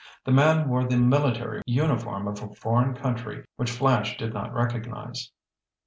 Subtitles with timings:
[0.25, 5.29] The man wore the military uniform of a foreign country which Flash did not recognize.